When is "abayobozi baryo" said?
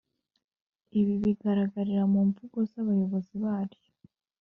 2.81-3.87